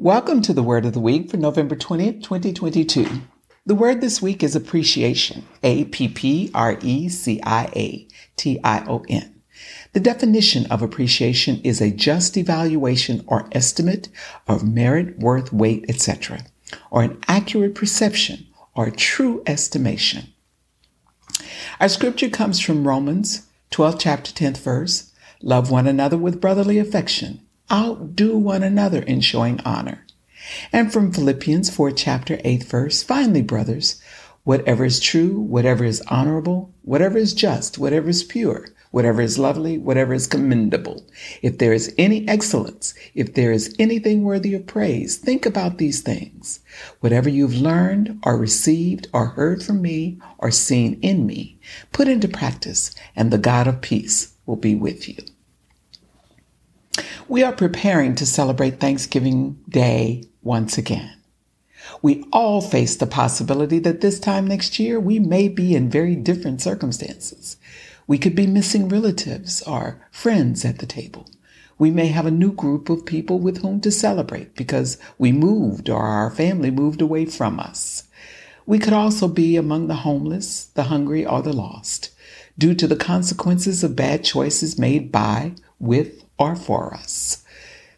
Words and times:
Welcome 0.00 0.42
to 0.42 0.52
the 0.52 0.62
Word 0.62 0.86
of 0.86 0.92
the 0.92 1.00
Week 1.00 1.28
for 1.28 1.38
November 1.38 1.74
20th, 1.74 2.22
2022. 2.22 3.20
The 3.66 3.74
word 3.74 4.00
this 4.00 4.22
week 4.22 4.44
is 4.44 4.54
appreciation. 4.54 5.44
A 5.64 5.86
P 5.86 6.06
P 6.06 6.52
R 6.54 6.78
E 6.80 7.08
C 7.08 7.40
I 7.42 7.64
A 7.74 8.06
T 8.36 8.60
I 8.62 8.84
O 8.86 9.04
N. 9.08 9.42
The 9.94 9.98
definition 9.98 10.66
of 10.66 10.82
appreciation 10.82 11.60
is 11.64 11.80
a 11.80 11.90
just 11.90 12.36
evaluation 12.36 13.24
or 13.26 13.48
estimate 13.50 14.08
of 14.46 14.62
merit, 14.62 15.18
worth, 15.18 15.52
weight, 15.52 15.84
etc., 15.88 16.44
or 16.92 17.02
an 17.02 17.18
accurate 17.26 17.74
perception 17.74 18.46
or 18.76 18.92
true 18.92 19.42
estimation. 19.48 20.32
Our 21.80 21.88
scripture 21.88 22.30
comes 22.30 22.60
from 22.60 22.86
Romans 22.86 23.48
12 23.72 23.98
chapter 23.98 24.30
10th 24.30 24.58
verse. 24.58 25.12
Love 25.42 25.72
one 25.72 25.88
another 25.88 26.16
with 26.16 26.40
brotherly 26.40 26.78
affection. 26.78 27.47
Outdo 27.70 28.38
one 28.38 28.62
another 28.62 29.02
in 29.02 29.20
showing 29.20 29.60
honor. 29.60 30.06
And 30.72 30.90
from 30.90 31.12
Philippians 31.12 31.68
4 31.68 31.90
chapter 31.90 32.40
8 32.42 32.62
verse, 32.62 33.02
finally, 33.02 33.42
brothers, 33.42 34.00
whatever 34.44 34.86
is 34.86 34.98
true, 34.98 35.38
whatever 35.38 35.84
is 35.84 36.00
honorable, 36.08 36.72
whatever 36.80 37.18
is 37.18 37.34
just, 37.34 37.76
whatever 37.76 38.08
is 38.08 38.22
pure, 38.24 38.68
whatever 38.90 39.20
is 39.20 39.38
lovely, 39.38 39.76
whatever 39.76 40.14
is 40.14 40.26
commendable, 40.26 41.06
if 41.42 41.58
there 41.58 41.74
is 41.74 41.94
any 41.98 42.26
excellence, 42.26 42.94
if 43.14 43.34
there 43.34 43.52
is 43.52 43.74
anything 43.78 44.22
worthy 44.22 44.54
of 44.54 44.66
praise, 44.66 45.18
think 45.18 45.44
about 45.44 45.76
these 45.76 46.00
things. 46.00 46.60
Whatever 47.00 47.28
you've 47.28 47.60
learned 47.60 48.18
or 48.24 48.38
received 48.38 49.08
or 49.12 49.26
heard 49.26 49.62
from 49.62 49.82
me 49.82 50.18
or 50.38 50.50
seen 50.50 50.98
in 51.02 51.26
me, 51.26 51.60
put 51.92 52.08
into 52.08 52.28
practice, 52.28 52.94
and 53.14 53.30
the 53.30 53.36
God 53.36 53.66
of 53.66 53.82
peace 53.82 54.32
will 54.46 54.56
be 54.56 54.74
with 54.74 55.06
you. 55.06 55.18
We 57.30 57.42
are 57.42 57.52
preparing 57.52 58.14
to 58.14 58.24
celebrate 58.24 58.80
Thanksgiving 58.80 59.62
Day 59.68 60.24
once 60.42 60.78
again. 60.78 61.14
We 62.00 62.24
all 62.32 62.62
face 62.62 62.96
the 62.96 63.06
possibility 63.06 63.78
that 63.80 64.00
this 64.00 64.18
time 64.18 64.46
next 64.46 64.78
year 64.78 64.98
we 64.98 65.18
may 65.18 65.48
be 65.48 65.74
in 65.74 65.90
very 65.90 66.16
different 66.16 66.62
circumstances. 66.62 67.58
We 68.06 68.16
could 68.16 68.34
be 68.34 68.46
missing 68.46 68.88
relatives 68.88 69.60
or 69.64 70.00
friends 70.10 70.64
at 70.64 70.78
the 70.78 70.86
table. 70.86 71.28
We 71.78 71.90
may 71.90 72.06
have 72.06 72.24
a 72.24 72.30
new 72.30 72.50
group 72.50 72.88
of 72.88 73.04
people 73.04 73.38
with 73.38 73.58
whom 73.58 73.82
to 73.82 73.90
celebrate 73.90 74.56
because 74.56 74.96
we 75.18 75.30
moved 75.30 75.90
or 75.90 76.00
our 76.00 76.30
family 76.30 76.70
moved 76.70 77.02
away 77.02 77.26
from 77.26 77.60
us. 77.60 78.04
We 78.64 78.78
could 78.78 78.94
also 78.94 79.28
be 79.28 79.56
among 79.56 79.88
the 79.88 79.96
homeless, 79.96 80.64
the 80.64 80.84
hungry, 80.84 81.26
or 81.26 81.42
the 81.42 81.52
lost 81.52 82.08
due 82.56 82.74
to 82.74 82.86
the 82.86 82.96
consequences 82.96 83.84
of 83.84 83.94
bad 83.94 84.24
choices 84.24 84.78
made 84.78 85.12
by, 85.12 85.52
with, 85.78 86.24
or 86.38 86.56
for 86.56 86.94
us. 86.94 87.44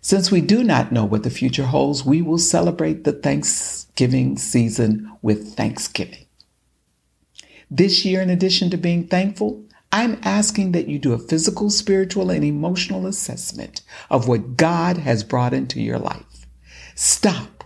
Since 0.01 0.31
we 0.31 0.41
do 0.41 0.65
not 0.65 0.93
know 0.93 1.05
what 1.05 1.25
the 1.25 1.31
future 1.31 1.67
holds, 1.67 2.05
we 2.05 2.23
will 2.23 2.39
celebrate 2.39 3.05
the 3.05 3.13
Thanksgiving 3.13 4.39
season 4.39 5.13
with 5.21 5.55
Thanksgiving. 5.55 6.27
This 7.71 8.05
year, 8.05 8.21
in 8.21 8.31
addition 8.31 8.71
to 8.71 8.77
being 8.77 9.07
thankful, 9.07 9.65
I'm 9.93 10.19
asking 10.23 10.73
that 10.73 10.89
you 10.89 10.99
do 10.99 11.13
a 11.13 11.19
physical, 11.19 11.69
spiritual, 11.69 12.31
and 12.31 12.45
emotional 12.45 13.07
assessment 13.07 13.83
of 14.09 14.27
what 14.27 14.57
God 14.57 14.99
has 14.99 15.23
brought 15.23 15.53
into 15.53 15.81
your 15.81 15.99
life. 15.99 16.47
Stop. 16.95 17.60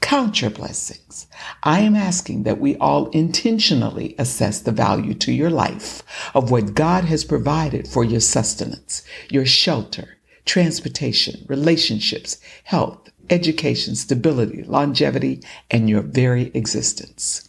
Count 0.00 0.40
your 0.40 0.50
blessings. 0.50 1.26
I 1.62 1.80
am 1.80 1.94
asking 1.94 2.42
that 2.44 2.58
we 2.58 2.76
all 2.76 3.08
intentionally 3.10 4.14
assess 4.18 4.60
the 4.60 4.72
value 4.72 5.14
to 5.14 5.32
your 5.32 5.50
life 5.50 6.02
of 6.34 6.50
what 6.50 6.74
God 6.74 7.04
has 7.04 7.24
provided 7.24 7.86
for 7.86 8.02
your 8.02 8.20
sustenance, 8.20 9.02
your 9.30 9.46
shelter, 9.46 10.16
transportation, 10.44 11.44
relationships, 11.48 12.40
health, 12.64 13.10
education, 13.28 13.94
stability, 13.94 14.64
longevity, 14.64 15.42
and 15.70 15.88
your 15.88 16.02
very 16.02 16.50
existence. 16.54 17.48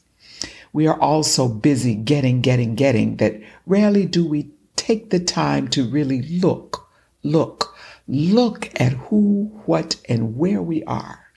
We 0.73 0.87
are 0.87 0.99
all 0.99 1.23
so 1.23 1.47
busy 1.47 1.95
getting, 1.95 2.41
getting, 2.41 2.75
getting 2.75 3.17
that 3.17 3.41
rarely 3.65 4.05
do 4.05 4.25
we 4.25 4.51
take 4.75 5.09
the 5.09 5.19
time 5.19 5.67
to 5.69 5.89
really 5.89 6.21
look, 6.21 6.87
look, 7.23 7.75
look 8.07 8.69
at 8.79 8.93
who, 8.93 9.45
what, 9.65 9.95
and 10.07 10.37
where 10.37 10.61
we 10.61 10.83
are. 10.83 11.30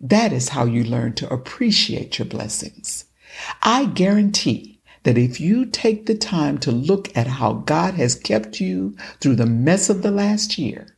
That 0.00 0.32
is 0.32 0.50
how 0.50 0.64
you 0.64 0.84
learn 0.84 1.14
to 1.14 1.32
appreciate 1.32 2.18
your 2.18 2.26
blessings. 2.26 3.06
I 3.62 3.86
guarantee 3.86 4.80
that 5.02 5.18
if 5.18 5.40
you 5.40 5.66
take 5.66 6.06
the 6.06 6.14
time 6.14 6.58
to 6.58 6.70
look 6.70 7.16
at 7.16 7.26
how 7.26 7.54
God 7.54 7.94
has 7.94 8.14
kept 8.14 8.60
you 8.60 8.96
through 9.20 9.36
the 9.36 9.46
mess 9.46 9.90
of 9.90 10.02
the 10.02 10.10
last 10.10 10.58
year, 10.58 10.96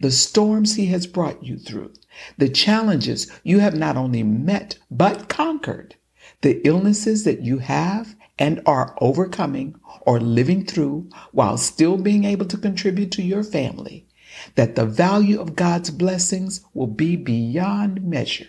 the 0.00 0.10
storms 0.10 0.74
he 0.74 0.86
has 0.86 1.06
brought 1.06 1.42
you 1.42 1.58
through, 1.58 1.92
the 2.38 2.48
challenges 2.48 3.30
you 3.44 3.60
have 3.60 3.74
not 3.74 3.96
only 3.96 4.22
met 4.22 4.78
but 4.90 5.28
conquered, 5.28 5.94
the 6.42 6.60
illnesses 6.66 7.24
that 7.24 7.42
you 7.42 7.58
have 7.58 8.16
and 8.38 8.60
are 8.66 8.96
overcoming 9.00 9.74
or 10.02 10.18
living 10.18 10.64
through 10.64 11.08
while 11.32 11.56
still 11.56 11.96
being 11.96 12.24
able 12.24 12.46
to 12.46 12.56
contribute 12.56 13.12
to 13.12 13.22
your 13.22 13.44
family, 13.44 14.06
that 14.54 14.76
the 14.76 14.86
value 14.86 15.40
of 15.40 15.56
God's 15.56 15.90
blessings 15.90 16.62
will 16.74 16.86
be 16.86 17.16
beyond 17.16 18.02
measure. 18.02 18.48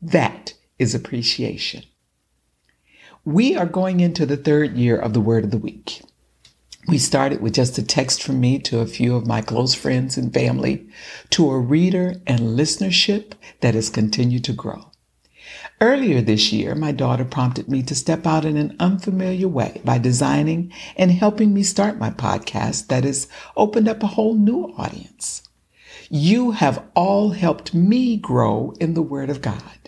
That 0.00 0.54
is 0.78 0.94
appreciation. 0.94 1.82
We 3.24 3.56
are 3.56 3.66
going 3.66 4.00
into 4.00 4.24
the 4.24 4.36
third 4.36 4.76
year 4.76 4.96
of 4.96 5.12
the 5.12 5.20
Word 5.20 5.44
of 5.44 5.50
the 5.50 5.58
Week. 5.58 6.02
We 6.86 6.96
started 6.96 7.42
with 7.42 7.54
just 7.54 7.76
a 7.76 7.82
text 7.82 8.22
from 8.22 8.40
me 8.40 8.58
to 8.60 8.80
a 8.80 8.86
few 8.86 9.14
of 9.14 9.26
my 9.26 9.42
close 9.42 9.74
friends 9.74 10.16
and 10.16 10.32
family 10.32 10.88
to 11.30 11.50
a 11.50 11.58
reader 11.58 12.14
and 12.26 12.40
listenership 12.40 13.32
that 13.60 13.74
has 13.74 13.90
continued 13.90 14.44
to 14.44 14.54
grow. 14.54 14.90
Earlier 15.80 16.20
this 16.20 16.52
year, 16.52 16.74
my 16.74 16.92
daughter 16.92 17.24
prompted 17.24 17.68
me 17.68 17.82
to 17.84 17.94
step 17.94 18.26
out 18.26 18.44
in 18.44 18.56
an 18.56 18.76
unfamiliar 18.80 19.48
way 19.48 19.80
by 19.84 19.98
designing 19.98 20.72
and 20.96 21.10
helping 21.10 21.54
me 21.54 21.62
start 21.62 21.98
my 21.98 22.10
podcast 22.10 22.88
that 22.88 23.04
has 23.04 23.28
opened 23.56 23.88
up 23.88 24.02
a 24.02 24.08
whole 24.08 24.34
new 24.34 24.74
audience. 24.76 25.42
You 26.10 26.52
have 26.52 26.84
all 26.94 27.30
helped 27.30 27.74
me 27.74 28.16
grow 28.16 28.74
in 28.80 28.94
the 28.94 29.02
Word 29.02 29.30
of 29.30 29.42
God. 29.42 29.78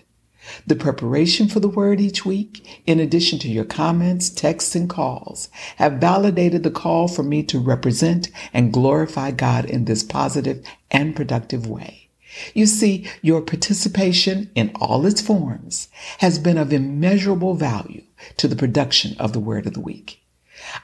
The 0.66 0.76
preparation 0.76 1.48
for 1.48 1.60
the 1.60 1.69
word 1.69 2.00
each 2.00 2.25
week, 2.25 2.82
in 2.87 2.98
addition 2.98 3.38
to 3.41 3.48
your 3.48 3.65
comments, 3.65 4.31
texts, 4.31 4.75
and 4.75 4.88
calls, 4.88 5.48
have 5.77 6.00
validated 6.00 6.62
the 6.62 6.71
call 6.71 7.09
for 7.09 7.22
me 7.22 7.42
to 7.44 7.59
represent 7.59 8.31
and 8.53 8.72
glorify 8.72 9.31
God 9.31 9.65
in 9.65 9.84
this 9.84 10.03
positive 10.03 10.65
and 10.91 11.15
productive 11.15 11.66
way. 11.66 12.09
You 12.54 12.66
see, 12.66 13.08
your 13.22 13.42
participation 13.42 14.50
in 14.54 14.70
all 14.76 15.06
its 15.06 15.20
forms 15.20 15.88
has 16.18 16.38
been 16.38 16.58
of 16.58 16.72
immeasurable 16.72 17.54
value 17.54 18.02
to 18.36 18.48
the 18.48 18.56
production 18.56 19.16
of 19.18 19.32
the 19.32 19.41
Word 19.41 19.66
of 19.66 19.74
the 19.74 19.80
Week. 19.80 20.22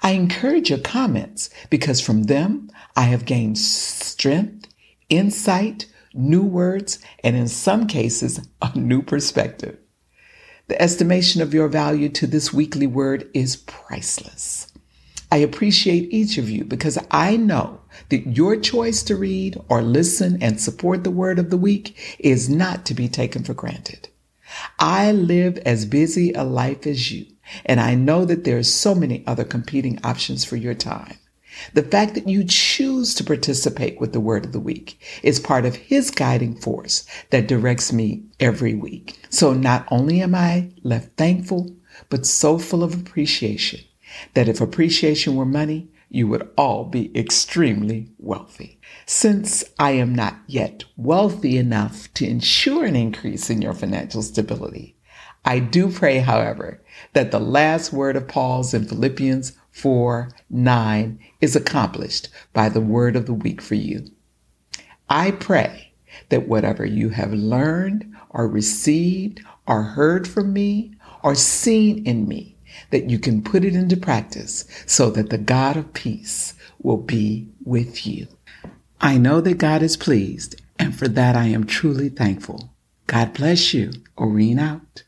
I 0.02 0.12
encourage 0.12 0.70
your 0.70 0.78
comments 0.78 1.50
because 1.70 2.00
from 2.00 2.24
them 2.24 2.70
I 2.96 3.02
have 3.02 3.24
gained 3.24 3.58
strength, 3.58 4.68
insight, 5.08 5.86
new 6.14 6.42
words, 6.42 6.98
and 7.22 7.36
in 7.36 7.48
some 7.48 7.86
cases, 7.86 8.40
a 8.62 8.76
new 8.76 9.02
perspective. 9.02 9.78
The 10.68 10.80
estimation 10.80 11.42
of 11.42 11.54
your 11.54 11.68
value 11.68 12.08
to 12.10 12.26
this 12.26 12.52
weekly 12.52 12.86
word 12.86 13.30
is 13.34 13.56
priceless. 13.56 14.72
I 15.30 15.38
appreciate 15.38 16.12
each 16.12 16.38
of 16.38 16.48
you 16.48 16.64
because 16.64 16.98
I 17.10 17.36
know 17.36 17.80
that 18.10 18.36
your 18.36 18.56
choice 18.56 19.02
to 19.04 19.16
read 19.16 19.60
or 19.68 19.82
listen 19.82 20.40
and 20.40 20.60
support 20.60 21.02
the 21.02 21.10
word 21.10 21.40
of 21.40 21.50
the 21.50 21.56
week 21.56 22.16
is 22.20 22.48
not 22.48 22.86
to 22.86 22.94
be 22.94 23.08
taken 23.08 23.42
for 23.42 23.52
granted. 23.52 24.08
I 24.78 25.10
live 25.10 25.58
as 25.58 25.84
busy 25.84 26.32
a 26.32 26.44
life 26.44 26.86
as 26.86 27.10
you, 27.10 27.26
and 27.64 27.80
I 27.80 27.96
know 27.96 28.24
that 28.24 28.44
there 28.44 28.58
are 28.58 28.62
so 28.62 28.94
many 28.94 29.24
other 29.26 29.42
competing 29.42 29.98
options 30.04 30.44
for 30.44 30.56
your 30.56 30.74
time. 30.74 31.18
The 31.74 31.82
fact 31.82 32.14
that 32.14 32.28
you 32.28 32.44
choose 32.44 33.14
to 33.14 33.24
participate 33.24 33.98
with 34.00 34.12
the 34.12 34.20
word 34.20 34.44
of 34.44 34.52
the 34.52 34.60
week 34.60 35.00
is 35.24 35.40
part 35.40 35.64
of 35.64 35.74
his 35.74 36.10
guiding 36.12 36.54
force 36.54 37.04
that 37.30 37.48
directs 37.48 37.92
me 37.92 38.22
every 38.38 38.74
week. 38.74 39.18
So 39.30 39.54
not 39.54 39.88
only 39.90 40.20
am 40.20 40.34
I 40.34 40.70
left 40.84 41.16
thankful, 41.16 41.74
but 42.10 42.26
so 42.26 42.58
full 42.58 42.84
of 42.84 42.94
appreciation 42.94 43.80
that 44.34 44.48
if 44.48 44.60
appreciation 44.60 45.36
were 45.36 45.46
money, 45.46 45.88
you 46.08 46.28
would 46.28 46.48
all 46.56 46.84
be 46.84 47.16
extremely 47.18 48.08
wealthy. 48.18 48.78
Since 49.06 49.64
I 49.78 49.92
am 49.92 50.14
not 50.14 50.36
yet 50.46 50.84
wealthy 50.96 51.58
enough 51.58 52.12
to 52.14 52.26
ensure 52.26 52.84
an 52.84 52.96
increase 52.96 53.50
in 53.50 53.60
your 53.60 53.74
financial 53.74 54.22
stability, 54.22 54.96
I 55.44 55.60
do 55.60 55.92
pray, 55.92 56.18
however, 56.18 56.82
that 57.12 57.30
the 57.30 57.38
last 57.38 57.92
word 57.92 58.16
of 58.16 58.26
Paul's 58.26 58.74
in 58.74 58.86
Philippians 58.86 59.52
4 59.70 60.30
9 60.50 61.18
is 61.40 61.54
accomplished 61.54 62.28
by 62.52 62.68
the 62.68 62.80
word 62.80 63.14
of 63.14 63.26
the 63.26 63.34
week 63.34 63.60
for 63.60 63.74
you. 63.74 64.06
I 65.08 65.30
pray 65.30 65.92
that 66.30 66.48
whatever 66.48 66.84
you 66.84 67.10
have 67.10 67.32
learned 67.32 68.12
or 68.30 68.48
received 68.48 69.40
or 69.66 69.82
heard 69.82 70.26
from 70.26 70.52
me 70.52 70.94
or 71.22 71.34
seen 71.34 72.04
in 72.04 72.26
me, 72.26 72.55
that 72.90 73.10
you 73.10 73.18
can 73.18 73.42
put 73.42 73.64
it 73.64 73.74
into 73.74 73.96
practice 73.96 74.64
so 74.86 75.10
that 75.10 75.30
the 75.30 75.38
God 75.38 75.76
of 75.76 75.92
peace 75.94 76.54
will 76.82 76.98
be 76.98 77.48
with 77.64 78.06
you. 78.06 78.28
I 79.00 79.18
know 79.18 79.40
that 79.42 79.58
God 79.58 79.82
is 79.82 79.96
pleased 79.96 80.56
And 80.78 80.96
for 80.98 81.08
that, 81.08 81.36
I 81.36 81.46
am 81.46 81.66
truly 81.66 82.08
thankful. 82.08 82.70
God 83.06 83.34
bless 83.34 83.74
you. 83.74 83.92
Oreen 84.18 84.58
out. 84.60 85.04